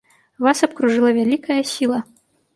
[0.45, 2.03] Вас абкружыла вялікая сіла.